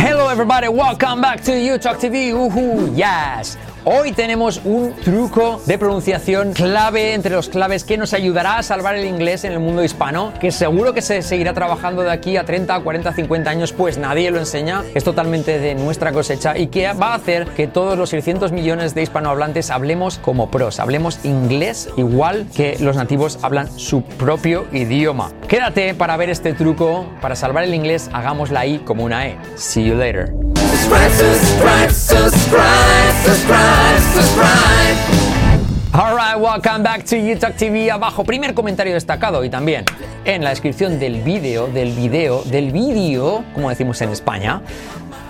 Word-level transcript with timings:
Hello 0.00 0.28
everybody, 0.28 0.68
welcome 0.68 1.20
back 1.20 1.42
to 1.42 1.52
YouTube 1.52 1.96
TV. 2.00 2.32
Uhu, 2.32 2.96
yes. 2.96 3.58
Hoy 3.84 4.12
tenemos 4.12 4.60
un 4.64 4.94
truco 4.94 5.60
de 5.66 5.76
pronunciación 5.76 6.52
clave 6.52 7.14
entre 7.14 7.34
los 7.34 7.48
claves 7.48 7.82
que 7.82 7.98
nos 7.98 8.12
ayudará 8.12 8.58
a 8.58 8.62
salvar 8.62 8.94
el 8.94 9.04
inglés 9.04 9.42
en 9.42 9.50
el 9.50 9.58
mundo 9.58 9.82
hispano, 9.82 10.32
que 10.38 10.52
seguro 10.52 10.94
que 10.94 11.02
se 11.02 11.20
seguirá 11.20 11.52
trabajando 11.52 12.02
de 12.02 12.12
aquí 12.12 12.36
a 12.36 12.44
30, 12.44 12.78
40, 12.78 13.12
50 13.12 13.50
años, 13.50 13.72
pues 13.72 13.98
nadie 13.98 14.30
lo 14.30 14.38
enseña, 14.38 14.84
es 14.94 15.02
totalmente 15.02 15.58
de 15.58 15.74
nuestra 15.74 16.12
cosecha 16.12 16.56
y 16.56 16.68
que 16.68 16.92
va 16.92 17.08
a 17.08 17.14
hacer 17.16 17.48
que 17.48 17.66
todos 17.66 17.98
los 17.98 18.10
600 18.10 18.52
millones 18.52 18.94
de 18.94 19.02
hispanohablantes 19.02 19.70
hablemos 19.70 20.18
como 20.18 20.48
pros, 20.48 20.78
hablemos 20.78 21.18
inglés 21.24 21.88
igual 21.96 22.46
que 22.54 22.76
los 22.78 22.94
nativos 22.94 23.40
hablan 23.42 23.68
su 23.80 24.02
propio 24.02 24.66
idioma. 24.72 25.32
Quédate 25.48 25.94
para 25.94 26.16
ver 26.16 26.30
este 26.30 26.52
truco, 26.52 27.06
para 27.20 27.34
salvar 27.34 27.64
el 27.64 27.74
inglés, 27.74 28.10
hagamos 28.12 28.52
la 28.52 28.64
I 28.64 28.78
como 28.78 29.02
una 29.02 29.26
E. 29.26 29.36
See 29.56 29.84
you 29.84 29.96
later. 29.96 30.41
Subscribe, 30.62 31.10
subscribe, 31.10 31.90
subscribe, 31.90 33.12
subscribe, 33.24 34.00
subscribe. 34.14 34.96
Alright, 35.94 36.38
welcome 36.38 36.82
back 36.82 37.04
to 37.06 37.16
YouTube 37.16 37.54
TV. 37.56 37.90
Abajo, 37.90 38.24
primer 38.24 38.54
comentario 38.54 38.94
destacado 38.94 39.44
y 39.44 39.50
también 39.50 39.84
en 40.24 40.42
la 40.44 40.50
descripción 40.50 40.98
del 40.98 41.22
vídeo, 41.22 41.66
del 41.66 41.92
vídeo, 41.92 42.42
del 42.44 42.70
vídeo, 42.70 43.44
como 43.52 43.68
decimos 43.68 44.00
en 44.00 44.10
España, 44.10 44.62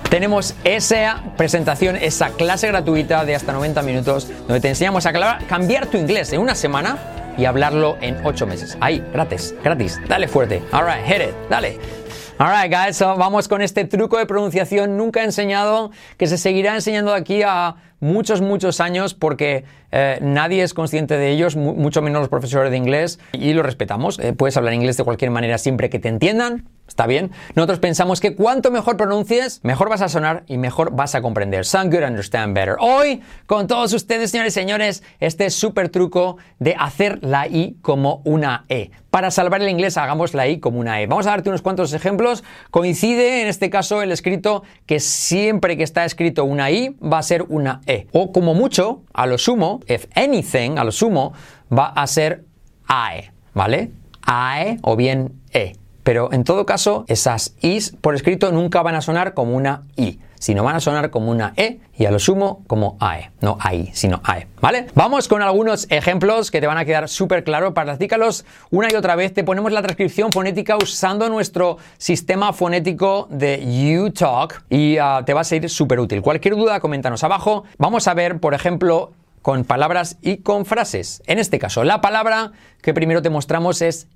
tenemos 0.08 0.54
esa 0.64 1.22
presentación, 1.36 1.96
esa 1.96 2.30
clase 2.30 2.68
gratuita 2.68 3.24
de 3.24 3.34
hasta 3.34 3.52
90 3.52 3.82
minutos, 3.82 4.28
donde 4.46 4.60
te 4.60 4.68
enseñamos 4.68 5.06
a 5.06 5.12
cambiar 5.48 5.86
tu 5.86 5.96
inglés 5.96 6.32
en 6.32 6.40
una 6.40 6.54
semana 6.54 6.98
y 7.38 7.46
hablarlo 7.46 7.96
en 8.02 8.18
8 8.24 8.46
meses. 8.46 8.76
Ahí, 8.80 9.02
gratis, 9.12 9.54
gratis. 9.64 9.98
Dale 10.06 10.28
fuerte. 10.28 10.62
Alright, 10.70 11.06
hit 11.06 11.22
it, 11.22 11.34
dale. 11.48 12.01
Alright, 12.42 12.72
guys, 12.72 12.96
so 12.96 13.16
vamos 13.16 13.46
con 13.46 13.62
este 13.62 13.84
truco 13.84 14.18
de 14.18 14.26
pronunciación 14.26 14.96
nunca 14.96 15.22
enseñado 15.22 15.92
que 16.16 16.26
se 16.26 16.36
seguirá 16.36 16.74
enseñando 16.74 17.14
aquí 17.14 17.44
a 17.44 17.76
muchos, 18.00 18.40
muchos 18.40 18.80
años 18.80 19.14
porque 19.14 19.64
eh, 19.92 20.18
nadie 20.20 20.64
es 20.64 20.74
consciente 20.74 21.16
de 21.16 21.30
ellos, 21.30 21.54
mucho 21.54 22.02
menos 22.02 22.18
los 22.18 22.28
profesores 22.28 22.72
de 22.72 22.76
inglés 22.78 23.20
y 23.32 23.52
lo 23.52 23.62
respetamos. 23.62 24.18
Eh, 24.18 24.32
puedes 24.32 24.56
hablar 24.56 24.74
inglés 24.74 24.96
de 24.96 25.04
cualquier 25.04 25.30
manera 25.30 25.56
siempre 25.56 25.88
que 25.88 26.00
te 26.00 26.08
entiendan, 26.08 26.68
¿Está 26.92 27.06
bien? 27.06 27.30
Nosotros 27.54 27.78
pensamos 27.78 28.20
que 28.20 28.34
cuanto 28.34 28.70
mejor 28.70 28.98
pronuncies, 28.98 29.60
mejor 29.62 29.88
vas 29.88 30.02
a 30.02 30.10
sonar 30.10 30.44
y 30.46 30.58
mejor 30.58 30.94
vas 30.94 31.14
a 31.14 31.22
comprender. 31.22 31.64
Sound 31.64 31.90
good, 31.90 32.04
understand 32.04 32.54
better. 32.54 32.76
Hoy, 32.80 33.22
con 33.46 33.66
todos 33.66 33.94
ustedes, 33.94 34.30
señores 34.30 34.52
y 34.54 34.60
señores, 34.60 35.02
este 35.18 35.48
súper 35.48 35.88
truco 35.88 36.36
de 36.58 36.76
hacer 36.78 37.18
la 37.22 37.46
I 37.46 37.78
como 37.80 38.20
una 38.26 38.66
E. 38.68 38.90
Para 39.10 39.30
salvar 39.30 39.62
el 39.62 39.70
inglés, 39.70 39.96
hagamos 39.96 40.34
la 40.34 40.46
I 40.48 40.60
como 40.60 40.80
una 40.80 41.00
E. 41.00 41.06
Vamos 41.06 41.26
a 41.26 41.30
darte 41.30 41.48
unos 41.48 41.62
cuantos 41.62 41.94
ejemplos. 41.94 42.44
Coincide, 42.70 43.40
en 43.40 43.48
este 43.48 43.70
caso, 43.70 44.02
el 44.02 44.12
escrito 44.12 44.62
que 44.84 45.00
siempre 45.00 45.78
que 45.78 45.84
está 45.84 46.04
escrito 46.04 46.44
una 46.44 46.70
I 46.70 46.94
va 47.02 47.20
a 47.20 47.22
ser 47.22 47.46
una 47.48 47.80
E. 47.86 48.06
O 48.12 48.32
como 48.32 48.52
mucho, 48.52 49.02
a 49.14 49.24
lo 49.24 49.38
sumo, 49.38 49.80
if 49.88 50.04
anything, 50.14 50.76
a 50.76 50.84
lo 50.84 50.92
sumo, 50.92 51.32
va 51.72 51.86
a 51.86 52.06
ser 52.06 52.44
AE, 52.86 53.32
¿vale? 53.54 53.92
AE 54.26 54.76
o 54.82 54.94
bien 54.94 55.40
E. 55.54 55.72
Pero 56.02 56.32
en 56.32 56.44
todo 56.44 56.66
caso, 56.66 57.04
esas 57.08 57.54
is 57.60 57.94
por 58.00 58.14
escrito 58.14 58.50
nunca 58.52 58.82
van 58.82 58.94
a 58.94 59.00
sonar 59.00 59.34
como 59.34 59.56
una 59.56 59.84
i, 59.96 60.18
sino 60.42 60.64
van 60.64 60.74
a 60.74 60.80
sonar 60.80 61.10
como 61.10 61.30
una 61.30 61.52
e 61.56 61.78
y 61.96 62.06
a 62.06 62.10
lo 62.10 62.18
sumo 62.18 62.64
como 62.66 62.96
ae. 62.98 63.30
No 63.40 63.56
ai, 63.60 63.90
sino 63.94 64.20
ae. 64.24 64.48
¿Vale? 64.60 64.88
Vamos 64.96 65.28
con 65.28 65.40
algunos 65.40 65.86
ejemplos 65.90 66.50
que 66.50 66.60
te 66.60 66.66
van 66.66 66.78
a 66.78 66.84
quedar 66.84 67.08
súper 67.08 67.44
claros. 67.44 67.72
Practícalos 67.72 68.44
una 68.70 68.88
y 68.90 68.96
otra 68.96 69.14
vez. 69.14 69.32
Te 69.32 69.44
ponemos 69.44 69.70
la 69.70 69.82
transcripción 69.82 70.32
fonética 70.32 70.76
usando 70.76 71.28
nuestro 71.28 71.78
sistema 71.98 72.52
fonético 72.52 73.28
de 73.30 74.00
UTalk 74.04 74.64
y 74.68 74.98
ah, 74.98 75.22
te 75.24 75.32
va 75.32 75.42
a 75.42 75.44
ser 75.44 75.70
súper 75.70 76.00
útil. 76.00 76.20
Cualquier 76.22 76.56
duda, 76.56 76.80
coméntanos 76.80 77.22
abajo. 77.22 77.62
Vamos 77.78 78.08
a 78.08 78.14
ver, 78.14 78.40
por 78.40 78.54
ejemplo, 78.54 79.12
con 79.42 79.64
palabras 79.64 80.18
y 80.22 80.38
con 80.38 80.66
frases. 80.66 81.22
En 81.26 81.38
este 81.38 81.60
caso, 81.60 81.84
la 81.84 82.00
palabra 82.00 82.50
que 82.80 82.92
primero 82.92 83.22
te 83.22 83.30
mostramos 83.30 83.80
es 83.80 84.08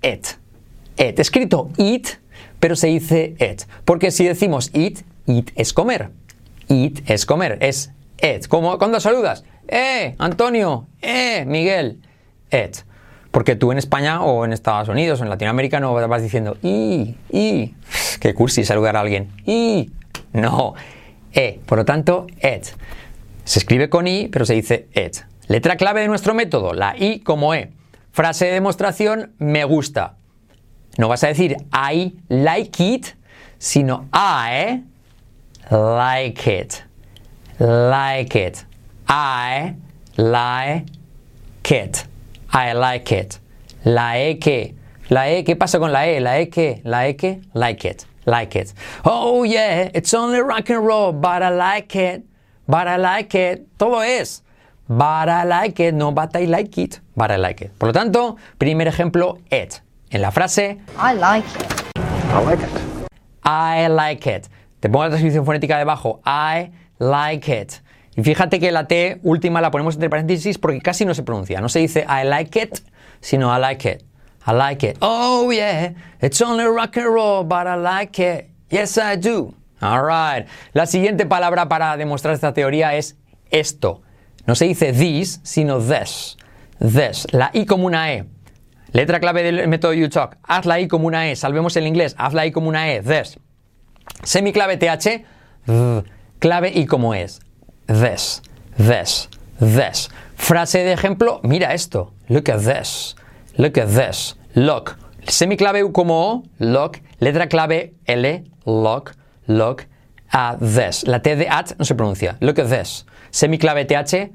it 0.00 0.28
et. 0.98 1.18
Escrito 1.18 1.70
it, 1.78 2.08
pero 2.60 2.76
se 2.76 2.88
dice 2.88 3.34
et. 3.38 3.66
Porque 3.84 4.10
si 4.10 4.26
decimos 4.26 4.70
it, 4.74 5.00
it 5.26 5.50
es 5.54 5.72
comer. 5.72 6.10
It 6.68 7.08
es 7.08 7.24
comer, 7.24 7.56
es 7.60 7.92
et. 8.18 8.46
Como 8.46 8.76
cuando 8.78 9.00
saludas, 9.00 9.44
eh, 9.68 10.14
Antonio, 10.18 10.86
eh, 11.00 11.44
Miguel, 11.46 12.02
et. 12.50 12.84
Porque 13.30 13.56
tú 13.56 13.72
en 13.72 13.78
España 13.78 14.22
o 14.22 14.44
en 14.44 14.52
Estados 14.52 14.88
Unidos 14.88 15.20
o 15.20 15.24
en 15.24 15.30
Latinoamérica 15.30 15.80
no 15.80 15.94
vas 15.94 16.22
diciendo 16.22 16.56
y, 16.62 17.14
y, 17.30 17.74
qué 18.20 18.34
cursi 18.34 18.64
saludar 18.64 18.96
a 18.96 19.00
alguien, 19.00 19.30
y, 19.46 19.90
no, 20.32 20.74
e. 21.32 21.60
Por 21.66 21.78
lo 21.78 21.84
tanto, 21.84 22.26
et. 22.40 22.66
Se 23.44 23.58
escribe 23.58 23.88
con 23.88 24.06
i, 24.06 24.28
pero 24.28 24.44
se 24.44 24.54
dice 24.54 24.88
et. 24.92 25.24
Letra 25.46 25.76
clave 25.76 26.02
de 26.02 26.08
nuestro 26.08 26.34
método, 26.34 26.74
la 26.74 26.94
i 26.98 27.20
como 27.20 27.54
e. 27.54 27.70
Frase 28.12 28.46
de 28.46 28.52
demostración, 28.52 29.32
me 29.38 29.64
gusta. 29.64 30.17
No 30.98 31.08
vas 31.08 31.22
a 31.22 31.28
decir 31.28 31.56
I 31.72 32.12
like 32.28 32.80
it, 32.80 33.14
sino 33.58 34.08
I 34.12 34.82
like 35.70 36.44
it. 36.48 36.82
Like 37.60 38.34
it. 38.34 38.64
I 39.08 39.76
like 40.16 41.70
it. 41.70 42.04
I 42.52 42.72
like 42.72 43.12
it. 43.12 43.38
La 43.84 44.16
E 44.16 44.38
que. 44.40 44.74
La 45.08 45.28
E, 45.28 45.44
¿qué 45.44 45.54
pasa 45.54 45.78
con 45.78 45.92
la 45.92 46.04
E? 46.08 46.18
La 46.18 46.40
E 46.40 46.46
que. 46.50 46.82
La 46.84 47.06
E 47.06 47.14
que. 47.14 47.42
Like 47.54 47.84
it. 47.84 48.04
Like 48.26 48.56
it. 48.56 48.74
Oh 49.04 49.44
yeah, 49.44 49.90
it's 49.94 50.12
only 50.14 50.40
rock 50.40 50.68
and 50.68 50.84
roll, 50.84 51.12
but 51.12 51.44
I 51.44 51.50
like 51.50 51.94
it. 51.94 52.24
But 52.66 52.88
I 52.88 52.96
like 52.96 53.34
it. 53.36 53.78
Todo 53.78 54.00
es. 54.00 54.42
But 54.88 55.28
I 55.28 55.44
like 55.44 55.78
it, 55.78 55.94
no 55.94 56.10
but 56.10 56.34
I 56.34 56.46
like 56.46 56.76
it. 56.76 56.98
But 57.16 57.30
I 57.30 57.36
like 57.36 57.62
it. 57.62 57.78
Por 57.78 57.86
lo 57.88 57.92
tanto, 57.92 58.36
primer 58.58 58.88
ejemplo, 58.88 59.38
it 59.50 59.80
en 60.10 60.22
la 60.22 60.30
frase 60.30 60.78
I 60.96 61.14
like 61.14 61.48
it. 61.48 61.78
I 61.96 62.44
like 62.44 62.62
it. 62.62 62.70
I 63.44 63.88
like 63.88 64.30
it. 64.30 64.46
Te 64.80 64.88
pongo 64.88 65.04
la 65.04 65.10
transcripción 65.10 65.44
fonética 65.44 65.78
debajo. 65.78 66.20
I 66.24 66.70
like 66.98 67.50
it. 67.50 67.72
Y 68.16 68.22
fíjate 68.22 68.58
que 68.60 68.72
la 68.72 68.86
T 68.86 69.20
última 69.22 69.60
la 69.60 69.70
ponemos 69.70 69.94
entre 69.94 70.10
paréntesis 70.10 70.58
porque 70.58 70.80
casi 70.80 71.04
no 71.04 71.14
se 71.14 71.22
pronuncia. 71.22 71.60
No 71.60 71.68
se 71.68 71.78
dice 71.78 72.04
I 72.08 72.26
like 72.26 72.60
it, 72.60 72.80
sino 73.20 73.54
I 73.54 73.60
like 73.60 73.88
it. 73.88 74.02
I 74.46 74.52
like 74.52 74.86
it. 74.86 74.98
Oh 75.00 75.50
yeah, 75.52 75.92
it's 76.20 76.40
only 76.40 76.64
rock 76.64 76.96
and 76.96 77.06
roll, 77.06 77.44
but 77.44 77.66
I 77.66 77.76
like 77.76 78.18
it. 78.20 78.50
Yes, 78.70 78.98
I 78.98 79.16
do. 79.16 79.54
Alright. 79.80 80.46
La 80.72 80.86
siguiente 80.86 81.26
palabra 81.26 81.68
para 81.68 81.96
demostrar 81.96 82.34
esta 82.34 82.52
teoría 82.52 82.94
es 82.94 83.16
esto. 83.50 84.02
No 84.46 84.54
se 84.54 84.66
dice 84.66 84.92
this, 84.92 85.40
sino 85.42 85.78
this. 85.78 86.36
This. 86.80 87.26
La 87.32 87.50
I 87.52 87.66
como 87.66 87.86
una 87.86 88.12
E. 88.12 88.24
Letra 88.92 89.20
clave 89.20 89.42
del 89.42 89.68
método 89.68 89.92
UTalk. 89.92 90.38
Hazla 90.42 90.74
ahí 90.74 90.88
como 90.88 91.06
una 91.06 91.28
E. 91.30 91.36
Salvemos 91.36 91.76
el 91.76 91.86
inglés. 91.86 92.14
Hazla 92.18 92.42
ahí 92.42 92.52
como 92.52 92.68
una 92.68 92.90
E. 92.90 93.02
This. 93.02 93.38
Semiclave 94.22 94.76
TH. 94.76 95.24
Clave 96.38 96.72
I 96.74 96.86
como 96.86 97.14
es. 97.14 97.40
This. 97.86 98.42
This. 98.76 99.28
This. 99.58 100.10
Frase 100.36 100.78
de 100.84 100.92
ejemplo. 100.92 101.40
Mira 101.42 101.74
esto. 101.74 102.12
Look 102.28 102.50
at 102.50 102.60
this. 102.60 103.16
Look 103.56 103.78
at 103.78 103.88
this. 103.88 104.36
Look. 104.54 104.96
Semiclave 105.26 105.84
U 105.84 105.92
como 105.92 106.32
O. 106.32 106.42
Look. 106.58 107.00
Letra 107.18 107.48
clave 107.48 107.94
L. 108.06 108.44
Look. 108.64 109.12
Look 109.46 109.82
at 110.30 110.58
this. 110.58 111.06
La 111.06 111.20
T 111.20 111.36
de 111.36 111.48
at 111.48 111.72
no 111.78 111.84
se 111.84 111.94
pronuncia. 111.94 112.36
Look 112.40 112.58
at 112.58 112.68
this. 112.68 113.04
Semiclave 113.30 113.84
TH 113.84 114.30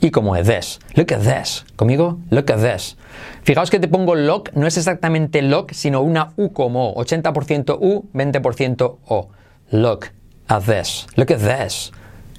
y 0.00 0.10
como 0.10 0.36
es 0.36 0.46
this. 0.46 0.80
Look 0.94 1.12
at 1.12 1.20
this. 1.20 1.64
¿Conmigo? 1.76 2.18
Look 2.30 2.50
at 2.50 2.58
this. 2.58 2.96
Fijaos 3.42 3.70
que 3.70 3.78
te 3.78 3.88
pongo 3.88 4.14
lock, 4.14 4.50
no 4.54 4.66
es 4.66 4.76
exactamente 4.76 5.42
lock, 5.42 5.72
sino 5.72 6.00
una 6.00 6.32
U 6.36 6.52
como 6.52 6.94
80% 6.94 7.78
U, 7.80 8.08
20% 8.12 8.98
O. 9.06 9.28
Look 9.70 10.06
at 10.48 10.62
this. 10.64 11.06
Look 11.16 11.30
at 11.30 11.38
this. 11.38 11.92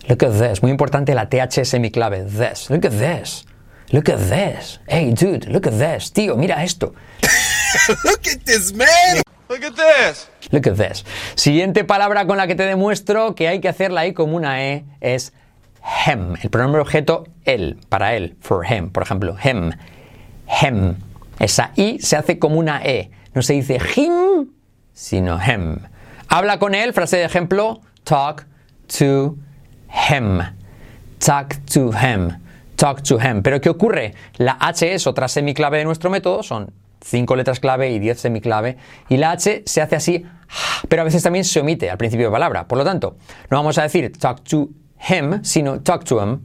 Look 0.07 0.23
at 0.23 0.31
this. 0.31 0.61
Muy 0.61 0.71
importante 0.71 1.13
la 1.13 1.29
TH 1.29 1.65
semiclave. 1.65 2.23
This. 2.23 2.69
Look 2.69 2.85
at 2.85 2.91
this. 2.91 3.45
Look 3.91 4.09
at 4.09 4.19
this. 4.19 4.79
Hey, 4.87 5.13
dude, 5.13 5.47
look 5.49 5.67
at 5.67 5.73
this. 5.73 6.11
Tío, 6.11 6.35
mira 6.37 6.63
esto. 6.63 6.93
look 8.05 8.27
at 8.27 8.43
this, 8.45 8.73
man. 8.73 9.21
Look 9.49 9.65
at 9.65 9.75
this. 9.75 10.29
Look 10.51 10.67
at 10.67 10.77
this. 10.77 11.05
Siguiente 11.35 11.83
palabra 11.83 12.25
con 12.25 12.37
la 12.37 12.47
que 12.47 12.55
te 12.55 12.63
demuestro 12.63 13.35
que 13.35 13.49
hay 13.49 13.59
que 13.59 13.67
hacerla 13.67 14.01
ahí 14.01 14.13
como 14.13 14.37
una 14.37 14.63
E 14.63 14.85
es 15.01 15.33
him. 16.05 16.35
El 16.41 16.49
pronombre 16.49 16.81
objeto 16.81 17.25
él, 17.45 17.79
para 17.89 18.15
él, 18.15 18.35
for 18.39 18.65
him, 18.65 18.89
por 18.89 19.03
ejemplo, 19.03 19.35
him, 19.43 19.71
him. 20.61 20.95
Esa 21.39 21.71
i 21.75 21.99
se 21.99 22.15
hace 22.15 22.39
como 22.39 22.57
una 22.57 22.81
e. 22.83 23.11
No 23.33 23.41
se 23.41 23.53
dice 23.53 23.79
him, 23.95 24.49
sino 24.93 25.39
him. 25.41 25.79
Habla 26.27 26.59
con 26.59 26.75
él, 26.75 26.93
frase 26.93 27.17
de 27.17 27.25
ejemplo, 27.25 27.81
talk 28.03 28.45
to 28.87 29.37
him. 30.09 30.39
Talk 31.19 31.55
to 31.73 31.91
him. 31.91 32.37
Talk 32.75 33.03
to 33.03 33.19
him. 33.19 33.41
Pero 33.41 33.61
¿qué 33.61 33.69
ocurre? 33.69 34.15
La 34.37 34.57
H 34.59 34.93
es 34.93 35.07
otra 35.07 35.27
semiclave 35.27 35.77
de 35.77 35.85
nuestro 35.85 36.09
método, 36.09 36.41
son 36.41 36.73
cinco 36.99 37.35
letras 37.35 37.59
clave 37.59 37.91
y 37.91 37.99
10 37.99 38.19
semiclave. 38.19 38.77
Y 39.09 39.17
la 39.17 39.31
H 39.31 39.63
se 39.65 39.81
hace 39.81 39.95
así, 39.95 40.25
pero 40.87 41.01
a 41.01 41.05
veces 41.05 41.23
también 41.23 41.45
se 41.45 41.59
omite 41.59 41.89
al 41.89 41.97
principio 41.97 42.27
de 42.27 42.31
palabra. 42.31 42.67
Por 42.67 42.77
lo 42.77 42.83
tanto, 42.83 43.17
no 43.49 43.57
vamos 43.57 43.77
a 43.77 43.83
decir 43.83 44.11
talk 44.17 44.41
to 44.43 44.69
him, 45.09 45.43
sino 45.43 45.79
talk 45.79 46.03
to 46.05 46.19
him. 46.19 46.41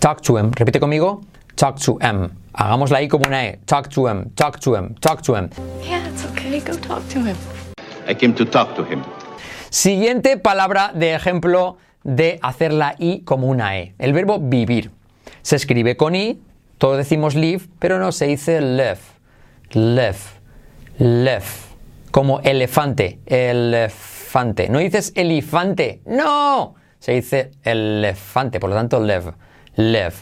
Talk 0.00 0.20
to 0.22 0.36
him. 0.36 0.50
Repite 0.52 0.78
conmigo. 0.80 1.22
Talk 1.56 1.80
to 1.80 1.98
him. 2.00 2.30
Hagamos 2.52 2.90
la 2.90 3.00
I 3.00 3.08
como 3.08 3.26
una 3.26 3.46
E. 3.46 3.58
Talk 3.66 3.88
to 3.88 4.08
him, 4.08 4.30
talk 4.34 4.58
to 4.60 4.74
him, 4.74 4.94
talk 5.00 5.22
to 5.22 5.34
him. 5.34 5.50
Yeah, 5.82 6.08
it's 6.08 6.24
okay. 6.24 6.60
Go 6.60 6.74
talk 6.76 7.06
to 7.10 7.20
him. 7.20 7.36
I 8.06 8.14
came 8.14 8.34
to 8.34 8.44
talk 8.44 8.74
to 8.76 8.84
him. 8.84 9.02
Siguiente 9.70 10.36
palabra 10.38 10.92
de 10.94 11.14
ejemplo 11.14 11.76
de 12.02 12.38
hacer 12.42 12.72
la 12.72 12.94
I 12.98 13.20
como 13.24 13.48
una 13.48 13.78
E. 13.78 13.94
El 13.98 14.12
verbo 14.12 14.38
vivir. 14.40 14.90
Se 15.42 15.56
escribe 15.56 15.96
con 15.96 16.14
I, 16.16 16.40
todos 16.78 16.96
decimos 16.96 17.34
live, 17.34 17.62
pero 17.78 17.98
no 17.98 18.12
se 18.12 18.26
dice 18.26 18.60
live. 18.60 18.98
Live. 19.70 20.18
Live. 20.98 21.44
Como 22.10 22.40
elefante. 22.40 23.20
Elefante. 23.26 24.68
No 24.68 24.78
dices 24.78 25.12
elefante. 25.14 26.00
No. 26.06 26.74
Se 26.98 27.12
dice 27.12 27.52
elefante, 27.62 28.60
por 28.60 28.70
lo 28.70 28.76
tanto 28.76 29.00
live. 29.00 29.32
Live. 29.76 30.14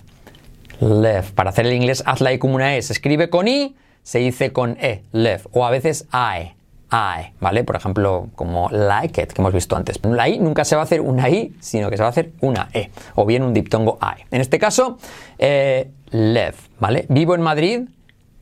Live. 0.81 1.33
Para 1.35 1.51
hacer 1.51 1.67
el 1.67 1.73
inglés, 1.73 2.03
haz 2.07 2.21
la 2.21 2.33
I 2.33 2.39
como 2.39 2.55
una 2.55 2.77
E. 2.77 2.83
Se 2.83 2.93
escribe 2.93 3.31
con 3.31 3.49
I, 3.49 3.77
se 4.03 4.19
dice 4.19 4.53
con 4.53 4.77
E. 4.81 5.03
Live. 5.13 5.43
O 5.53 5.65
a 5.65 5.71
veces 5.71 6.07
I. 6.13 6.57
I, 6.93 7.33
¿vale? 7.41 7.65
Por 7.65 7.75
ejemplo, 7.77 8.29
como 8.35 8.69
like 8.71 9.21
it, 9.21 9.33
que 9.33 9.43
hemos 9.43 9.53
visto 9.53 9.77
antes. 9.77 9.99
La 10.05 10.29
I 10.29 10.39
nunca 10.39 10.65
se 10.65 10.77
va 10.77 10.83
a 10.83 10.85
hacer 10.85 11.01
una 11.01 11.29
I, 11.29 11.57
sino 11.61 11.91
que 11.91 11.97
se 11.97 12.03
va 12.03 12.09
a 12.09 12.11
hacer 12.11 12.33
una 12.41 12.69
E, 12.73 12.91
o 13.17 13.27
bien 13.27 13.43
un 13.43 13.53
diptongo 13.53 13.99
I. 14.01 14.23
En 14.31 14.41
este 14.41 14.59
caso, 14.59 14.99
eh, 15.39 15.91
live, 16.11 16.55
¿vale? 16.79 17.07
Vivo 17.09 17.35
en 17.35 17.41
Madrid, 17.41 17.89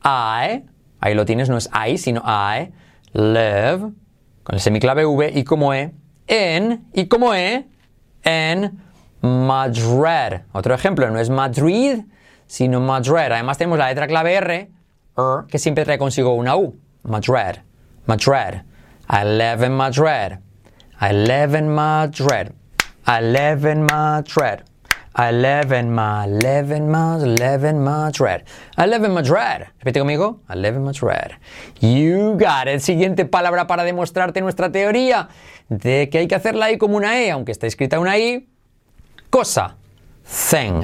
I, 0.04 0.62
ahí 1.00 1.14
lo 1.14 1.24
tienes, 1.24 1.48
no 1.48 1.56
es 1.56 1.70
I, 1.72 1.96
sino 1.96 2.22
I, 2.26 2.70
live, 3.14 3.92
con 4.42 4.54
el 4.54 4.60
semiclave 4.60 5.06
V 5.06 5.32
y 5.34 5.44
como 5.44 5.72
E, 5.72 5.92
en, 6.26 6.84
y 6.92 7.06
como 7.06 7.34
E, 7.34 7.64
en 8.24 8.82
Madrid. 9.20 10.40
Otro 10.52 10.74
ejemplo, 10.74 11.10
no 11.10 11.18
es 11.18 11.30
Madrid, 11.30 12.04
sino 12.46 12.80
Madrid. 12.80 13.32
Además 13.32 13.58
tenemos 13.58 13.78
la 13.78 13.88
letra 13.88 14.06
clave 14.06 14.34
R, 14.34 14.70
R, 15.16 15.46
que 15.48 15.58
siempre 15.58 15.84
trae 15.84 15.98
consigo 15.98 16.34
una 16.34 16.56
U, 16.56 16.78
Madrid. 17.04 17.60
Madrid. 18.06 18.62
I 19.08 19.24
live 19.24 19.66
in 19.66 19.72
Madrid. 19.72 20.38
I 21.00 21.12
live 21.12 21.58
in 21.58 21.68
Madrid. 21.68 22.52
I 23.06 23.20
live 23.20 23.70
in 23.70 23.84
Madrid. 23.84 24.64
I 25.16 25.30
live 25.30 25.70
in 25.70 25.94
my, 25.94 26.26
live 26.26 26.72
in 26.72 26.90
my, 26.90 27.16
live 27.16 27.62
in 27.62 27.84
Madrid. 27.84 28.42
I 28.76 28.86
live 28.86 29.04
in 29.04 29.14
Madrid. 29.14 29.68
Repite 29.80 30.00
conmigo. 30.00 30.40
I 30.48 30.56
live 30.56 30.74
in 30.74 30.82
Madrid. 30.82 31.36
You 31.80 32.36
got 32.36 32.66
it. 32.66 32.80
Siguiente 32.80 33.24
palabra 33.24 33.68
para 33.68 33.84
demostrarte 33.84 34.40
nuestra 34.40 34.72
teoría 34.72 35.28
de 35.68 36.08
que 36.10 36.18
hay 36.18 36.26
que 36.26 36.34
hacer 36.34 36.56
la 36.56 36.72
I 36.72 36.78
como 36.78 36.96
una 36.96 37.20
E, 37.20 37.30
aunque 37.30 37.52
está 37.52 37.68
escrita 37.68 38.00
una 38.00 38.18
I. 38.18 38.48
Cosa. 39.30 39.76
Thing. 40.24 40.82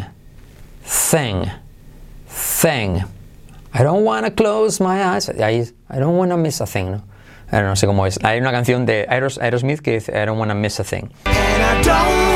Thing. 0.85 1.47
Thing. 2.29 3.03
I 3.75 3.83
don't 3.83 4.05
want 4.05 4.27
to 4.27 4.31
close 4.31 4.81
my 4.81 5.03
eyes. 5.03 5.29
I, 5.29 5.67
I 5.89 5.99
don't 5.99 6.17
want 6.17 6.31
to 6.31 6.37
miss 6.37 6.61
a 6.61 6.67
thing, 6.67 6.93
¿no? 6.93 7.03
Ahora 7.51 7.67
no 7.67 7.75
sé 7.75 7.89
cómo 7.89 8.07
es. 8.07 8.19
Hay 8.23 8.39
una 8.39 8.53
canción 8.53 8.87
de 8.87 9.07
Aeros, 9.09 9.39
Aerosmith 9.39 9.81
que 9.81 9.95
dice 9.95 10.13
I 10.13 10.25
don't 10.25 10.39
want 10.39 10.53
to 10.53 10.55
miss 10.55 10.79
a 10.79 10.85
thing. 10.85 11.11
And 11.27 11.63
I 11.63 11.83
don't 11.83 12.30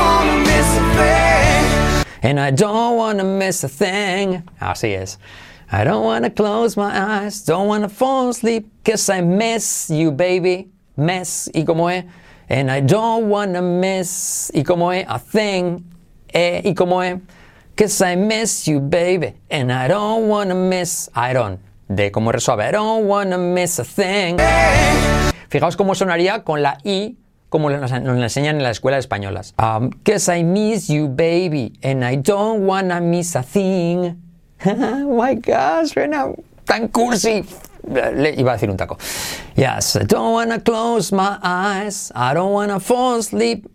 And 2.25 2.39
I 2.39 2.49
don't 2.49 2.97
want 2.97 3.19
to 3.19 3.23
miss 3.23 3.63
a 3.63 3.67
thing. 3.67 4.41
Así 4.59 4.95
es. 4.95 5.19
I 5.71 5.83
don't 5.83 6.03
want 6.03 6.25
to 6.25 6.31
close 6.31 6.75
my 6.75 7.21
eyes. 7.21 7.43
Don't 7.43 7.67
want 7.67 7.83
to 7.83 7.89
fall 7.89 8.29
asleep. 8.29 8.65
Cause 8.83 9.07
I 9.11 9.21
miss 9.21 9.91
you, 9.91 10.09
baby. 10.09 10.71
Miss. 10.97 11.51
¿Y 11.53 11.63
cómo 11.63 11.87
es? 11.95 12.03
And 12.49 12.71
I 12.71 12.79
don't 12.79 13.29
want 13.29 13.53
to 13.53 13.61
miss. 13.61 14.49
¿Y 14.55 14.63
cómo 14.63 14.89
es? 14.89 15.05
A 15.07 15.19
thing. 15.19 15.85
Eh, 16.33 16.63
¿Y 16.65 16.73
cómo 16.73 17.03
es? 17.03 17.21
Cause 17.77 18.01
I 18.01 18.15
miss 18.15 18.67
you, 18.67 18.79
baby. 18.79 19.35
And 19.51 19.71
I 19.71 19.87
don't 19.87 20.27
want 20.27 20.49
to 20.49 20.55
miss. 20.55 21.07
I 21.13 21.31
don't. 21.31 21.59
De 21.87 22.09
cómo 22.09 22.31
resuelve. 22.31 22.61
I 22.61 22.71
don't 22.71 23.05
want 23.05 23.29
to 23.29 23.37
miss 23.37 23.77
a 23.77 23.83
thing. 23.83 24.37
Fijaos 25.49 25.75
cómo 25.75 25.93
sonaría 25.93 26.43
con 26.43 26.63
la 26.63 26.79
I 26.83 27.15
como 27.55 27.69
nos, 27.69 27.89
nos 27.89 28.21
enseñan 28.21 28.57
en 28.57 28.63
las 28.63 28.71
escuelas 28.73 28.99
españolas. 28.99 29.53
Um, 29.57 29.89
Cause 30.03 30.27
I 30.27 30.43
miss 30.43 30.89
you, 30.89 31.07
baby, 31.07 31.71
and 31.81 32.03
I 32.03 32.17
don't 32.17 32.65
wanna 32.67 32.99
miss 32.99 33.33
a 33.37 33.43
thing. 33.43 34.21
oh 34.65 35.15
my 35.17 35.35
gosh, 35.35 35.93
suena 35.93 36.33
tan 36.65 36.89
cursi. 36.89 37.45
Le 37.87 38.35
iba 38.35 38.51
a 38.51 38.55
decir 38.57 38.69
un 38.69 38.75
taco. 38.75 38.97
Yes, 39.55 39.95
I 39.95 40.03
don't 40.03 40.33
wanna 40.33 40.59
close 40.59 41.13
my 41.13 41.37
eyes. 41.41 42.11
I 42.13 42.33
don't 42.33 42.51
wanna 42.51 42.81
fall 42.81 43.19
asleep. 43.19 43.65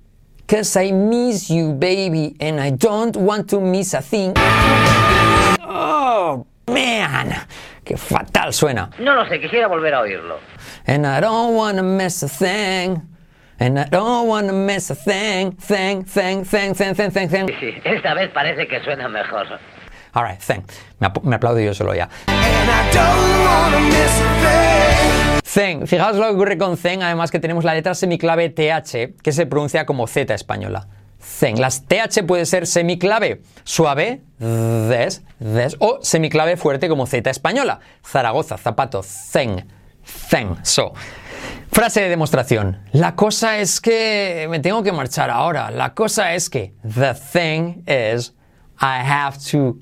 Cause 0.46 0.76
I 0.76 0.90
miss 0.92 1.48
you, 1.48 1.72
baby, 1.72 2.36
and 2.38 2.60
I 2.60 2.72
don't 2.72 3.16
want 3.16 3.48
to 3.48 3.60
miss 3.62 3.94
a 3.94 4.02
thing. 4.02 4.34
Oh, 5.62 6.44
man. 6.68 7.34
Qué 7.82 7.96
fatal 7.96 8.52
suena. 8.52 8.90
No 8.98 9.14
lo 9.14 9.24
sé, 9.24 9.40
quisiera 9.40 9.68
volver 9.68 9.94
a 9.94 10.00
oírlo. 10.00 10.38
And 10.86 11.06
I 11.06 11.20
don't 11.20 11.54
wanna 11.54 11.82
miss 11.82 12.22
a 12.22 12.28
thing. 12.28 13.06
And 13.62 13.78
I 13.78 13.84
don't 13.84 14.26
wanna 14.26 14.52
miss 14.54 14.90
a 14.90 14.94
thing, 14.94 15.52
thing, 15.52 16.02
thing, 16.04 16.44
thing, 16.44 16.74
thing, 16.74 16.94
thing, 16.94 17.10
thing, 17.10 17.28
thing. 17.28 17.46
Sí, 17.60 17.74
esta 17.84 18.14
vez 18.14 18.30
parece 18.32 18.66
que 18.66 18.80
suena 18.82 19.06
mejor. 19.08 19.46
All 20.14 20.24
right, 20.24 20.40
thing. 20.40 20.64
Me, 20.98 21.06
ap- 21.08 21.22
me 21.22 21.36
aplaudo 21.36 21.60
yo 21.60 21.74
solo 21.74 21.94
ya. 21.94 22.08
And 22.26 22.70
I 22.70 22.90
don't 22.90 23.44
wanna 23.44 23.80
miss 23.80 24.20
a 24.20 24.30
thing. 24.40 25.40
Thing. 25.44 25.86
Fijaos 25.86 26.16
lo 26.16 26.22
que 26.28 26.34
ocurre 26.34 26.56
con 26.58 26.76
thing, 26.78 27.02
además 27.02 27.30
que 27.30 27.38
tenemos 27.38 27.64
la 27.64 27.74
letra 27.74 27.94
semiclave 27.94 28.48
TH, 28.48 29.20
que 29.22 29.32
se 29.32 29.44
pronuncia 29.46 29.84
como 29.84 30.06
Z 30.06 30.32
española. 30.32 30.88
Thing. 31.38 31.56
Las 31.58 31.84
TH 31.86 32.22
puede 32.26 32.46
ser 32.46 32.66
semiclave 32.66 33.42
suave, 33.64 34.22
des, 34.38 35.22
des, 35.38 35.76
o 35.80 35.98
semiclave 36.02 36.56
fuerte 36.56 36.88
como 36.88 37.06
Z 37.06 37.28
española. 37.28 37.80
Zaragoza, 38.02 38.56
zapato, 38.56 39.02
thing, 39.32 39.60
thing. 40.30 40.56
So, 40.62 40.94
frase 41.70 42.02
de 42.02 42.08
demostración. 42.08 42.78
La 42.92 43.14
cosa 43.14 43.58
es 43.58 43.80
que 43.80 44.46
me 44.50 44.60
tengo 44.60 44.82
que 44.82 44.92
marchar 44.92 45.30
ahora. 45.30 45.70
La 45.70 45.94
cosa 45.94 46.34
es 46.34 46.50
que 46.50 46.74
the 46.82 47.14
thing 47.14 47.82
is 47.86 48.34
I 48.80 49.02
have 49.04 49.38
to 49.50 49.78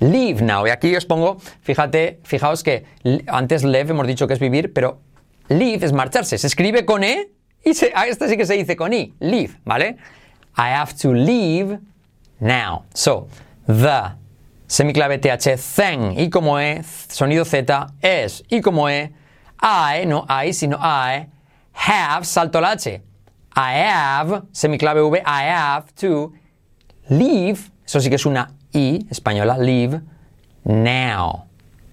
Leave 0.00 0.42
now. 0.42 0.66
Y 0.66 0.70
aquí 0.70 0.96
os 0.96 1.04
pongo, 1.04 1.36
fíjate, 1.60 2.20
fijaos 2.24 2.62
que 2.62 2.84
antes 3.26 3.64
live 3.64 3.90
hemos 3.90 4.06
dicho 4.06 4.26
que 4.26 4.32
es 4.32 4.40
vivir, 4.40 4.72
pero 4.72 5.00
leave 5.48 5.84
es 5.84 5.92
marcharse. 5.92 6.38
Se 6.38 6.46
escribe 6.46 6.86
con 6.86 7.04
E 7.04 7.30
y 7.62 7.74
se, 7.74 7.92
a 7.94 8.06
esta 8.06 8.26
sí 8.26 8.36
que 8.38 8.46
se 8.46 8.54
dice 8.54 8.76
con 8.76 8.94
I. 8.94 9.14
Leave, 9.20 9.60
¿vale? 9.64 9.98
I 10.56 10.72
have 10.74 10.94
to 10.94 11.12
leave 11.12 11.78
now. 12.40 12.86
So, 12.94 13.28
the 13.66 14.16
semiclave 14.66 15.18
TH, 15.18 15.58
thing, 15.58 16.18
y 16.18 16.30
como 16.30 16.58
E, 16.58 16.82
sonido 16.82 17.44
Z, 17.44 17.88
es, 18.00 18.42
y 18.48 18.62
como 18.62 18.88
E, 18.88 19.12
I, 19.62 20.04
no 20.06 20.24
I, 20.28 20.52
sino 20.52 20.78
I, 20.78 21.26
have, 21.72 22.24
salto 22.24 22.60
la 22.60 22.72
H. 22.72 23.00
I 23.56 23.72
have, 23.74 24.42
semiclave 24.52 25.02
V, 25.02 25.20
I 25.24 25.42
have 25.44 25.94
to 25.96 26.32
leave, 27.10 27.70
eso 27.84 27.98
sí 28.00 28.08
que 28.08 28.14
es 28.16 28.26
una 28.26 28.50
I 28.72 29.06
española, 29.10 29.58
leave, 29.58 30.00
now, 30.64 31.46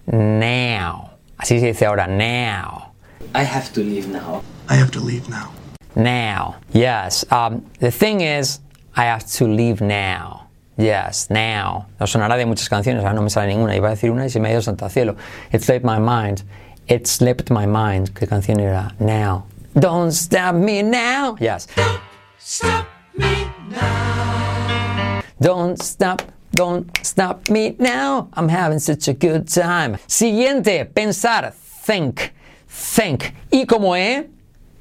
now. 0.05 1.12
Así 1.38 1.59
se 1.59 1.67
dice 1.67 1.86
ahora, 1.86 2.07
now, 2.07 2.93
I 3.33 3.43
have 3.43 3.71
to 3.74 3.81
leave 3.81 4.07
now. 4.07 4.43
I 4.69 4.75
have 4.75 4.91
to 4.91 5.00
leave 5.00 5.29
now. 5.29 5.51
now. 5.95 6.55
Yes, 6.74 7.25
um, 7.31 7.65
the 7.79 7.91
thing 7.91 8.21
is, 8.21 8.59
I 8.95 9.05
have 9.05 9.25
to 9.38 9.45
leave 9.45 9.81
now. 9.81 10.47
Yes, 10.77 11.29
now. 11.29 11.88
Nos 12.00 12.12
sonará 12.12 12.38
de 12.38 12.45
muchas 12.45 12.69
canciones, 12.69 13.03
ahora 13.03 13.13
no 13.13 13.21
me 13.21 13.29
sale 13.29 13.47
ninguna. 13.47 13.75
Iba 13.75 13.88
a 13.88 13.95
decir 13.95 14.12
una 14.12 14.25
y 14.25 14.29
se 14.29 14.39
me 14.39 14.50
ha 14.50 14.51
ido 14.51 14.62
santo 14.62 14.88
cielo. 14.89 15.15
It 15.51 15.63
slipped 15.63 15.83
my 15.83 16.00
mind. 16.00 16.43
It 16.88 17.08
slipped 17.08 17.50
my 17.50 17.65
mind. 17.65 18.13
¿Qué 18.13 18.27
canción 18.27 18.60
era? 18.60 18.94
Now. 19.00 19.46
Don't 19.77 20.12
stop 20.12 20.56
me 20.56 20.82
now. 20.82 21.36
Yes. 21.39 21.67
Stop 22.39 22.88
me 23.17 23.48
Don't 25.39 25.79
stop, 25.82 26.22
don't 26.56 26.89
stop 27.03 27.48
me 27.50 27.75
now. 27.77 28.29
I'm 28.34 28.50
having 28.50 28.79
such 28.79 29.08
a 29.08 29.13
good 29.13 29.48
time. 29.48 29.98
Siguiente, 30.08 30.86
pensar, 30.86 31.53
think, 31.53 32.34
think. 32.67 33.34
Y 33.51 33.65
como 33.65 33.96
E, 33.96 34.29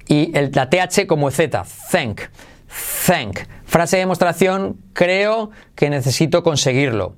y 0.09 0.31
el, 0.33 0.51
la 0.55 0.67
TH 0.67 1.07
como 1.07 1.31
Z, 1.31 1.63
think, 1.91 2.23
think. 2.69 3.47
Frase 3.67 3.97
de 3.97 4.03
demostración, 4.03 4.79
creo 4.95 5.51
que 5.75 5.91
necesito 5.91 6.43
conseguirlo. 6.43 7.17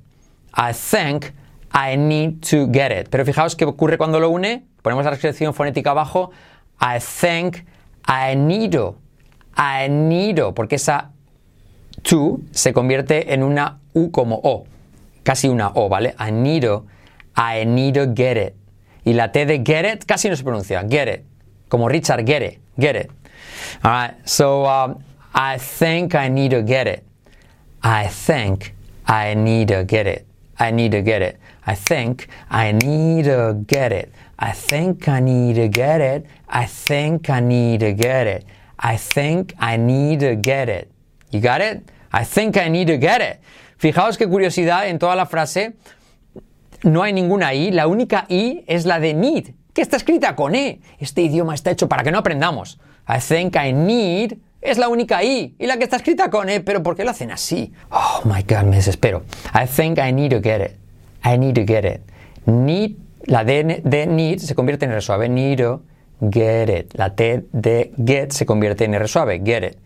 I 0.53 0.73
think 0.73 1.31
I 1.71 1.97
need 1.97 2.41
to 2.49 2.67
get 2.71 2.91
it. 2.91 3.09
Pero 3.09 3.25
fijaos 3.25 3.55
qué 3.55 3.65
ocurre 3.65 3.97
cuando 3.97 4.19
lo 4.19 4.29
une. 4.29 4.65
Ponemos 4.81 5.05
la 5.05 5.11
expresión 5.11 5.53
fonética 5.53 5.91
abajo. 5.91 6.31
I 6.81 6.99
think 6.99 7.65
I 8.07 8.35
need 8.35 8.71
to. 8.71 8.95
I 9.55 9.89
need 9.89 10.37
to. 10.37 10.53
Porque 10.53 10.75
esa 10.75 11.11
to 12.03 12.39
se 12.51 12.73
convierte 12.73 13.33
en 13.33 13.43
una 13.43 13.79
U 13.93 14.11
como 14.11 14.39
O. 14.43 14.65
Casi 15.23 15.47
una 15.47 15.71
O, 15.75 15.89
¿vale? 15.89 16.15
I 16.19 16.31
need 16.31 16.63
to, 16.63 16.85
I 17.35 17.65
need 17.65 17.95
to 17.95 18.13
get 18.15 18.37
it. 18.37 18.55
Y 19.03 19.13
la 19.13 19.31
T 19.31 19.45
de 19.45 19.63
get 19.63 19.85
it 19.85 20.05
casi 20.05 20.29
no 20.29 20.35
se 20.35 20.43
pronuncia. 20.43 20.83
Get 20.89 21.07
it. 21.07 21.25
Como 21.67 21.87
Richard, 21.87 22.25
get 22.25 22.41
it. 22.41 22.59
Get 22.77 22.95
it. 22.95 23.11
Alright, 23.83 24.15
so 24.25 24.65
um, 24.65 25.03
I 25.33 25.57
think 25.57 26.15
I 26.15 26.29
need 26.29 26.51
to 26.51 26.61
get 26.63 26.87
it. 26.87 27.03
I 27.83 28.07
think 28.07 28.73
I 29.07 29.35
need 29.35 29.67
to 29.69 29.83
get 29.83 30.07
it. 30.07 30.25
I 30.57 30.71
need 30.71 30.91
to 30.91 31.01
get 31.01 31.21
it. 31.21 31.39
I 31.69 31.75
think 31.75 32.27
I 32.49 32.71
need 32.71 33.25
to 33.25 33.53
get 33.67 33.91
it. 33.91 34.11
I 34.39 34.53
think 34.53 35.07
I 35.07 35.19
need 35.19 35.55
to 35.57 35.67
get 35.67 36.01
it. 36.01 36.25
I 36.47 36.65
think 36.65 37.29
I 37.29 37.41
need 37.41 37.81
to 37.81 37.93
get 37.93 38.25
it. 38.25 38.45
I 38.79 38.97
think 38.97 39.53
I 39.59 39.77
need 39.77 40.21
to 40.21 40.35
get 40.35 40.67
it. 40.67 40.89
You 41.29 41.41
got 41.41 41.61
it? 41.61 41.91
I 42.11 42.23
think 42.23 42.57
I 42.57 42.69
need 42.69 42.87
to 42.87 42.97
get 42.97 43.21
it. 43.21 43.39
Fijaos 43.77 44.17
qué 44.17 44.27
curiosidad 44.27 44.87
en 44.87 44.97
toda 44.97 45.15
la 45.15 45.27
frase. 45.27 45.73
No 46.81 47.03
hay 47.03 47.13
ninguna 47.13 47.53
I, 47.53 47.69
la 47.69 47.85
única 47.85 48.25
I 48.29 48.63
es 48.65 48.85
la 48.85 48.99
de 48.99 49.13
need, 49.13 49.53
que 49.71 49.83
está 49.83 49.97
escrita 49.97 50.35
con 50.35 50.55
E. 50.55 50.79
Este 50.97 51.21
idioma 51.21 51.53
está 51.53 51.69
hecho 51.69 51.87
para 51.87 52.01
que 52.01 52.11
no 52.11 52.17
aprendamos. 52.17 52.79
I 53.07 53.19
think 53.19 53.55
I 53.55 53.73
need 53.73 54.37
es 54.59 54.79
la 54.79 54.87
única 54.87 55.23
I 55.23 55.55
y 55.59 55.67
la 55.67 55.77
que 55.77 55.83
está 55.83 55.97
escrita 55.97 56.31
con 56.31 56.49
E, 56.49 56.61
pero 56.61 56.81
¿por 56.81 56.95
qué 56.95 57.03
lo 57.03 57.11
hacen 57.11 57.29
así? 57.29 57.71
Oh 57.91 58.21
my 58.25 58.41
god, 58.41 58.63
me 58.63 58.77
desespero. 58.77 59.23
I 59.53 59.67
think 59.67 59.99
I 59.99 60.11
need 60.11 60.31
to 60.31 60.41
get 60.41 60.61
it. 60.61 60.78
I 61.23 61.37
need 61.37 61.55
to 61.55 61.63
get 61.63 61.85
it. 61.85 62.01
Need, 62.45 62.97
la 63.27 63.43
D 63.43 63.81
de 63.83 64.05
need 64.05 64.39
se 64.39 64.55
convierte 64.55 64.83
en 64.83 64.91
R 64.91 65.01
suave. 65.01 65.27
Need 65.29 65.57
to 65.57 65.81
get 66.29 66.69
it. 66.69 66.93
La 66.97 67.09
T 67.09 67.43
de 67.51 67.91
get 68.05 68.31
se 68.31 68.45
convierte 68.45 68.85
en 68.85 68.93
R 68.93 69.07
suave. 69.07 69.39
Get 69.43 69.63
it. 69.63 69.77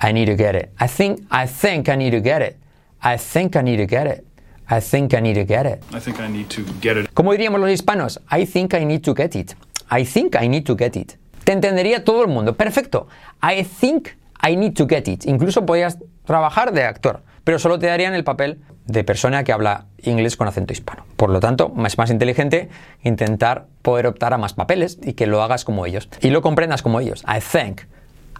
I 0.00 0.12
need 0.12 0.26
to 0.26 0.36
get 0.36 0.54
it. 0.54 0.70
I 0.80 0.86
think, 0.88 1.20
I 1.30 1.46
think 1.46 1.88
I 1.88 1.96
need 1.96 2.12
to 2.12 2.20
get 2.20 2.42
it. 2.42 2.56
I 3.02 3.16
think 3.16 3.56
I 3.56 3.62
need 3.62 3.78
to 3.78 3.86
get 3.86 4.06
it. 4.06 4.26
I 4.68 4.80
think 4.80 5.12
I 5.14 5.20
need 5.20 5.34
to 5.34 5.44
get 5.44 5.66
it. 5.66 5.82
I 5.92 6.00
think 6.00 6.18
I 6.20 6.28
need 6.28 6.48
to 6.48 6.62
get 6.80 6.96
it. 6.96 7.12
Como 7.12 7.32
diríamos 7.32 7.60
los 7.60 7.70
hispanos, 7.70 8.20
I 8.30 8.46
think 8.46 8.74
I 8.74 8.84
need 8.84 9.02
to 9.02 9.14
get 9.14 9.36
it. 9.36 9.54
I 9.90 10.04
think 10.04 10.34
I 10.40 10.48
need 10.48 10.64
to 10.64 10.74
get 10.76 10.96
it. 10.96 11.16
Te 11.44 11.52
entendería 11.52 12.02
todo 12.02 12.22
el 12.22 12.28
mundo. 12.28 12.54
Perfecto. 12.54 13.06
I 13.42 13.62
think 13.62 14.08
I 14.42 14.56
need 14.56 14.74
to 14.74 14.86
get 14.86 15.06
it. 15.06 15.26
Incluso 15.26 15.66
podrías 15.66 15.98
trabajar 16.24 16.72
de 16.72 16.82
actor, 16.84 17.22
pero 17.44 17.58
solo 17.58 17.78
te 17.78 17.86
darían 17.86 18.14
el 18.14 18.24
papel 18.24 18.60
de 18.86 19.04
persona 19.04 19.44
que 19.44 19.52
habla 19.52 19.86
inglés 20.02 20.36
con 20.36 20.48
acento 20.48 20.72
hispano. 20.72 21.06
Por 21.16 21.30
lo 21.30 21.40
tanto, 21.40 21.72
es 21.86 21.98
más 21.98 22.10
inteligente 22.10 22.68
intentar 23.02 23.66
poder 23.82 24.06
optar 24.06 24.32
a 24.32 24.38
más 24.38 24.54
papeles 24.54 24.98
y 25.02 25.12
que 25.12 25.26
lo 25.26 25.42
hagas 25.42 25.64
como 25.64 25.86
ellos. 25.86 26.08
Y 26.20 26.30
lo 26.30 26.42
comprendas 26.42 26.82
como 26.82 27.00
ellos. 27.00 27.24
I 27.28 27.40
think 27.40 27.82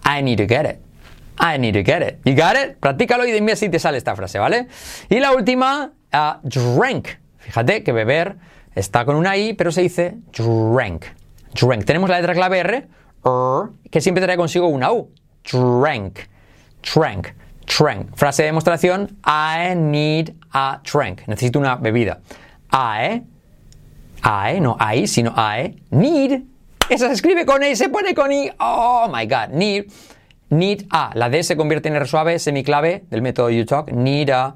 I 0.04 0.22
need 0.22 0.38
to 0.38 0.46
get 0.46 0.68
it. 0.68 0.78
I 1.38 1.58
need 1.58 1.74
to 1.74 1.84
get 1.84 2.06
it. 2.06 2.18
You 2.24 2.34
got 2.34 2.56
it? 2.56 2.76
Practícalo 2.78 3.26
y 3.26 3.32
dime 3.32 3.56
si 3.56 3.68
te 3.68 3.78
sale 3.78 3.98
esta 3.98 4.14
frase, 4.14 4.38
¿vale? 4.38 4.68
Y 5.08 5.18
la 5.20 5.32
última, 5.32 5.92
uh, 6.12 6.48
drink. 6.48 7.08
Fíjate 7.38 7.82
que 7.82 7.92
beber 7.92 8.36
está 8.74 9.04
con 9.04 9.16
una 9.16 9.36
I, 9.36 9.54
pero 9.54 9.72
se 9.72 9.82
dice 9.82 10.16
drink. 10.32 11.04
Drink. 11.60 11.84
Tenemos 11.84 12.08
la 12.08 12.18
letra 12.18 12.34
clave 12.34 12.58
R, 12.58 12.88
que 13.90 14.00
siempre 14.00 14.22
trae 14.22 14.36
consigo 14.36 14.68
una 14.68 14.92
U. 14.92 15.10
Drink. 15.50 16.20
Drink. 16.94 17.28
Drink. 17.66 18.14
Frase 18.14 18.42
de 18.42 18.48
demostración, 18.48 19.16
I 19.24 19.74
need 19.74 20.34
a 20.52 20.80
drink. 20.84 21.26
Necesito 21.26 21.58
una 21.58 21.76
bebida. 21.76 22.20
I, 22.72 23.22
I, 24.22 24.60
no 24.60 24.76
I, 24.80 25.06
sino 25.06 25.34
I, 25.36 25.82
need. 25.90 26.42
Esa 26.88 27.06
se 27.08 27.14
escribe 27.14 27.46
con 27.46 27.62
E 27.62 27.76
se 27.76 27.88
pone 27.88 28.14
con 28.14 28.30
I. 28.30 28.50
Oh 28.58 29.08
my 29.12 29.26
god. 29.26 29.48
Need. 29.52 29.86
Need 30.50 30.86
a. 30.90 31.10
La 31.14 31.30
D 31.30 31.42
se 31.42 31.56
convierte 31.56 31.88
en 31.88 31.96
R 31.96 32.06
suave, 32.06 32.38
semiclave 32.38 33.04
del 33.10 33.22
método 33.22 33.48
UTalk. 33.48 33.90
Need 33.92 34.30
a 34.30 34.54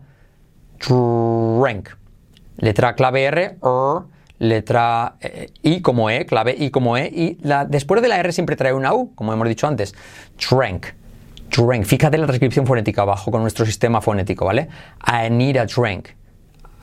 drink. 0.79 1.91
Letra 2.59 2.95
clave 2.95 3.25
R, 3.25 3.57
R, 3.63 4.03
letra 4.39 5.17
eh, 5.21 5.51
I 5.63 5.81
como 5.81 6.11
E, 6.11 6.27
clave 6.27 6.55
I 6.59 6.71
como 6.71 6.97
E, 6.97 7.07
y 7.07 7.39
la, 7.43 7.65
después 7.65 8.03
de 8.03 8.09
la 8.09 8.19
R 8.19 8.33
siempre 8.33 8.57
trae 8.57 8.73
una 8.73 8.93
U, 8.93 9.15
como 9.15 9.33
hemos 9.33 9.49
dicho 9.49 9.67
antes. 9.67 9.95
Drink. 10.51 10.87
Drink. 11.51 11.85
Fíjate 11.85 12.19
la 12.19 12.27
transcripción 12.27 12.67
fonética 12.67 13.03
abajo 13.03 13.31
con 13.31 13.43
nuestro 13.43 13.65
sistema 13.67 14.01
fonético, 14.01 14.45
¿vale? 14.45 14.69
I 15.07 15.31
need 15.31 15.57
a 15.57 15.67
drink. 15.67 16.09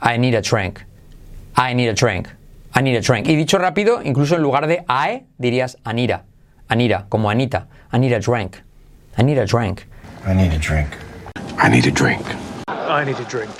I 0.02 0.18
need 0.18 0.34
a 0.34 0.42
drink. 0.42 0.80
I 1.56 1.74
need 1.74 1.88
a 1.88 1.94
drink. 1.94 2.28
I 2.74 2.82
need 2.82 2.96
a 2.96 3.00
drink. 3.00 3.26
Y 3.28 3.36
dicho 3.36 3.58
rápido, 3.58 4.00
incluso 4.02 4.36
en 4.36 4.42
lugar 4.42 4.66
de 4.66 4.84
I, 4.88 5.24
dirías 5.38 5.78
Anira. 5.84 6.24
Anira, 6.68 7.06
como 7.08 7.30
Anita. 7.30 7.68
I 7.92 7.98
need 7.98 8.12
a 8.12 8.20
drink. 8.20 8.56
I 9.18 9.22
need 9.22 9.38
a 9.38 9.46
drink. 9.46 9.82
I 10.26 10.34
need 10.34 10.52
a 10.52 10.58
drink. 10.58 10.90
I 11.58 11.70
need 11.70 11.86
a 11.86 11.90
drink. 11.90 12.20
I 12.68 13.04
need 13.04 13.18
a 13.18 13.24
drink. 13.24 13.50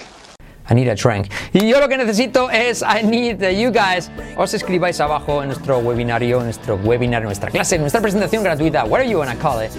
I 0.68 0.74
need 0.74 0.88
a 0.88 0.94
drink. 0.94 1.28
Y 1.52 1.68
yo 1.68 1.80
lo 1.80 1.88
que 1.88 1.96
necesito 1.96 2.50
es 2.50 2.82
I 2.82 3.02
need 3.04 3.40
you 3.56 3.70
guys 3.70 4.10
os 4.36 4.52
escribáis 4.52 5.00
abajo 5.00 5.42
en 5.42 5.48
nuestro 5.48 5.78
webinario, 5.78 6.38
en 6.38 6.44
nuestro 6.44 6.74
webinar, 6.76 7.22
en 7.22 7.26
nuestra 7.26 7.50
clase, 7.50 7.76
en 7.76 7.82
nuestra 7.82 8.00
presentación 8.00 8.42
gratuita, 8.42 8.84
whatever 8.84 9.10
you 9.10 9.18
wanna 9.18 9.36
call 9.36 9.64
it. 9.64 9.70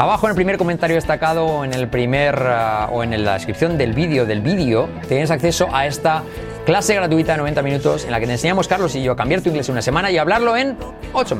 Abajo 0.00 0.26
en 0.26 0.30
el 0.30 0.34
primer 0.34 0.56
comentario 0.56 0.96
destacado 0.96 1.44
o 1.44 1.62
en 1.62 1.74
el 1.74 1.86
primer 1.86 2.34
o 2.90 3.04
en 3.04 3.22
la 3.22 3.34
descripción 3.34 3.76
del 3.76 3.92
vídeo 3.92 4.24
del 4.24 4.40
vídeo 4.40 4.88
tienes 5.06 5.30
acceso 5.30 5.68
a 5.74 5.86
esta 5.86 6.22
clase 6.64 6.94
gratuita 6.94 7.32
de 7.32 7.38
90 7.38 7.60
minutos 7.60 8.04
en 8.06 8.12
la 8.12 8.18
que 8.18 8.24
te 8.24 8.32
enseñamos 8.32 8.66
Carlos 8.66 8.94
y 8.94 9.02
yo 9.02 9.12
a 9.12 9.16
cambiar 9.16 9.42
tu 9.42 9.50
inglés 9.50 9.68
en 9.68 9.74
una 9.74 9.82
semana 9.82 10.10
y 10.10 10.16
hablarlo 10.16 10.56
en 10.56 10.78
8 11.12 11.36
meses. 11.36 11.38